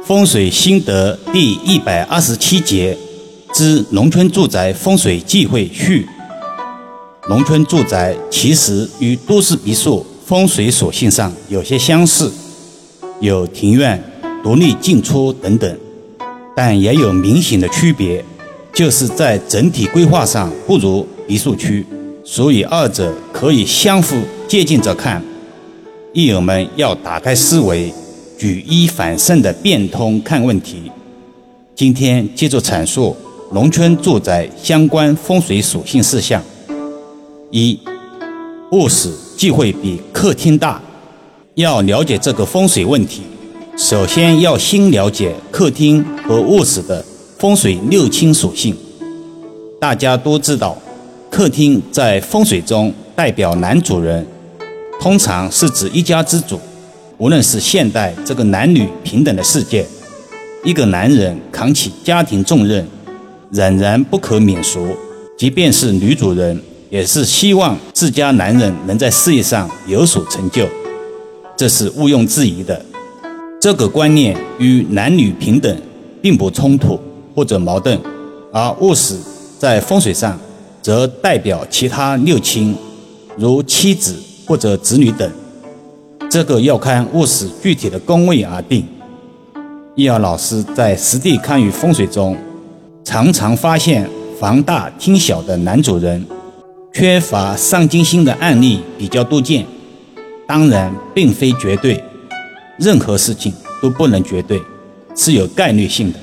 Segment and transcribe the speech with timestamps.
[0.00, 2.96] 风水心得第一百二十七节
[3.52, 6.08] 之农村住宅风水忌讳序。
[7.28, 12.32] 农村住宅其实与都市别墅风水属性上有些相似，
[13.20, 14.02] 有庭院、
[14.42, 15.78] 独立进出等等，
[16.56, 18.24] 但也有明显的区别，
[18.74, 21.86] 就是在整体规划上不如别墅区，
[22.24, 24.16] 所以二者可以相互
[24.48, 25.22] 借鉴着看。
[26.12, 27.94] 益友们要打开思维。
[28.42, 30.90] 举一反三的变通看问题。
[31.76, 33.16] 今天接着阐述
[33.52, 36.42] 农村住宅相关风水属性事项。
[37.52, 37.78] 一、
[38.72, 40.82] 卧室忌讳比客厅大。
[41.54, 43.22] 要了解这个风水问题，
[43.76, 47.04] 首先要先了解客厅和卧室的
[47.38, 48.76] 风水六亲属性。
[49.80, 50.76] 大家都知道，
[51.30, 54.26] 客厅在风水中代表男主人，
[55.00, 56.58] 通常是指一家之主。
[57.22, 59.86] 无论是现代这个男女平等的世界，
[60.64, 62.84] 一个男人扛起家庭重任，
[63.52, 64.88] 仍然不可免俗。
[65.38, 66.60] 即便是女主人，
[66.90, 70.66] 也是希望自家男人能在事业上有所成就，
[71.56, 72.84] 这是毋庸置疑的。
[73.60, 75.80] 这个观念与男女平等
[76.20, 76.98] 并不冲突
[77.36, 77.96] 或者矛盾。
[78.52, 79.16] 而卧室
[79.60, 80.36] 在风水上，
[80.82, 82.74] 则代表其他六亲，
[83.36, 85.30] 如妻子或者子女等。
[86.32, 88.82] 这个要看卧室具体的宫位而定。
[89.94, 92.34] 易遥老师在实地看与风水中，
[93.04, 94.08] 常常发现
[94.40, 96.24] 房大厅小的男主人
[96.94, 99.66] 缺乏上进心的案例比较多见。
[100.48, 102.02] 当然，并非绝对，
[102.78, 104.58] 任何事情都不能绝对，
[105.14, 106.18] 是有概率性的。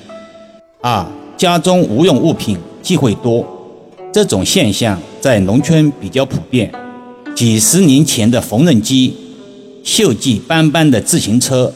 [0.82, 1.06] 二，
[1.38, 3.46] 家中无用物品忌讳多，
[4.12, 6.72] 这种现象在农村比较普遍。
[7.36, 9.16] 几十年前的缝纫机。
[9.90, 11.74] 锈迹斑斑的自行车，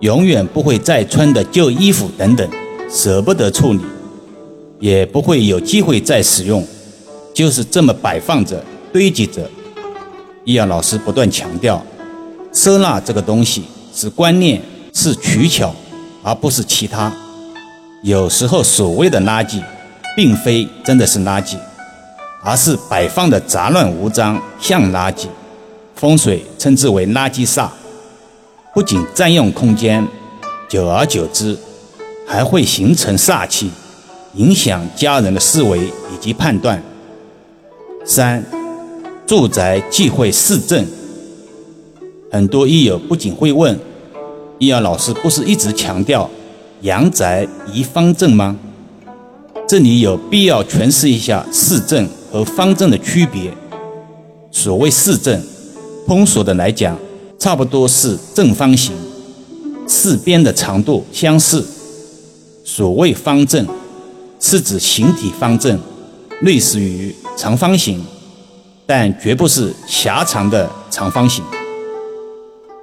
[0.00, 2.46] 永远不会再穿的旧衣服等等，
[2.90, 3.80] 舍不得处理，
[4.78, 6.62] 也不会有机会再使用，
[7.32, 9.48] 就是这么摆放着、堆积着。
[10.44, 11.82] 易阳老师不断强调，
[12.52, 13.64] 收纳这个东西
[13.94, 14.60] 是观念，
[14.92, 15.74] 是取巧，
[16.22, 17.10] 而不是其他。
[18.02, 19.62] 有时候所谓的垃圾，
[20.14, 21.56] 并非真的是垃圾，
[22.42, 25.26] 而是摆放的杂乱无章，像垃圾。
[25.96, 27.70] 风水称之为垃圾煞，
[28.74, 30.06] 不仅占用空间，
[30.68, 31.56] 久而久之
[32.26, 33.70] 还会形成煞气，
[34.34, 36.82] 影响家人的思维以及判断。
[38.04, 38.44] 三，
[39.26, 40.86] 住宅忌讳四正。
[42.30, 43.80] 很多益友不仅会问，
[44.58, 46.28] 益阳老师不是一直强调
[46.82, 48.54] 阳宅宜方正吗？
[49.66, 53.50] 这里有必要诠释一下四正和方正的区别。
[54.50, 55.42] 所谓四正。
[56.06, 56.96] 通俗的来讲，
[57.36, 58.94] 差不多是正方形，
[59.88, 61.66] 四边的长度相似。
[62.64, 63.66] 所谓方正，
[64.38, 65.78] 是指形体方正，
[66.42, 68.04] 类似于长方形，
[68.86, 71.44] 但绝不是狭长的长方形。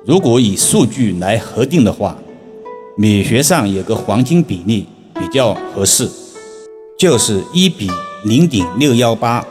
[0.06, 2.18] 如果以数据来核定的话，
[2.98, 4.86] 美学上有个黄金比例
[5.16, 6.10] 比较合适，
[7.00, 7.90] 就是一比
[8.26, 9.46] 零点六幺八。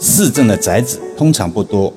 [0.00, 1.92] 四正的宅子通常不多。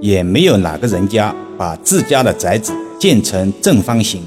[0.00, 4.22] 也没有哪个人家把自家的宅子建成正方形，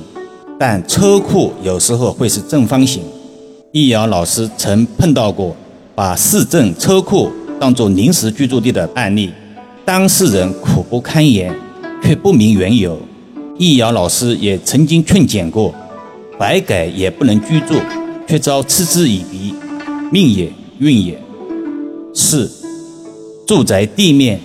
[0.59, 3.01] 但车库有时候会是正方形。
[3.71, 5.55] 易遥老师曾碰到过
[5.95, 9.31] 把市政车库当作临时居住地的案例，
[9.83, 11.51] 当事人苦不堪言，
[12.03, 12.99] 却不明缘由。
[13.57, 15.73] 易遥老师也曾经劝谏过，
[16.37, 17.73] 白改也不能居住，
[18.27, 19.55] 却遭嗤之以鼻，
[20.11, 21.19] 命也运也。
[22.13, 22.51] 四，
[23.47, 24.39] 住宅地面。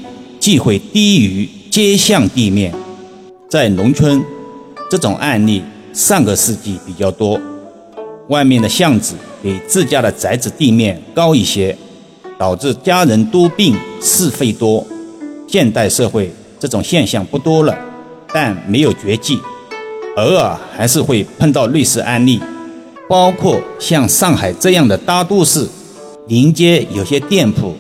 [0.49, 2.73] 忌讳低于街巷地面，
[3.51, 4.25] 在农村，
[4.91, 7.39] 这种案例上个世纪比较多。
[8.29, 11.77] 外面的巷子比自家的宅子地面高一些，
[12.39, 14.83] 导致家人多病是非多。
[15.47, 17.79] 现代社会这种现象不多了，
[18.33, 19.39] 但没有绝迹，
[20.17, 22.41] 偶尔还是会碰到类似案例。
[23.07, 25.69] 包括像上海这样的大都市，
[26.27, 27.75] 临街有些店铺。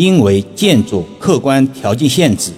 [0.00, 2.52] 因为建筑客观条件限制，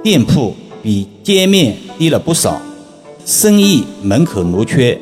[0.00, 2.62] 店铺比街面低了不少，
[3.26, 4.96] 生意门可罗雀，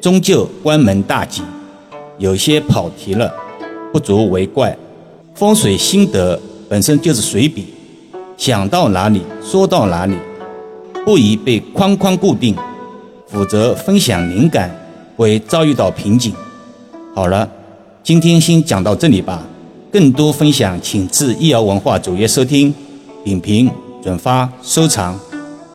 [0.00, 1.42] 终究关门大吉。
[2.16, 3.30] 有些跑题了，
[3.92, 4.74] 不足为怪。
[5.34, 6.40] 风水心得
[6.70, 7.66] 本身就是随笔，
[8.38, 10.16] 想到哪里说到哪里，
[11.04, 12.56] 不宜被框框固定，
[13.26, 14.74] 否则分享灵感
[15.18, 16.32] 会遭遇到瓶颈。
[17.14, 17.46] 好了，
[18.02, 19.46] 今天先讲到这里吧。
[19.94, 22.74] 更多分享，请至易瑶文化主页收听、
[23.22, 23.70] 点评、
[24.02, 25.16] 转发、收藏。